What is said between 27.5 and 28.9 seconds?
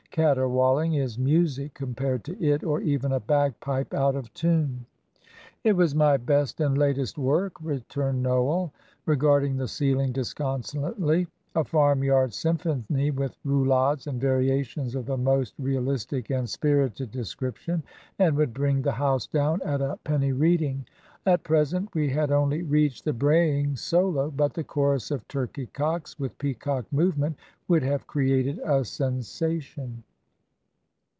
would have created a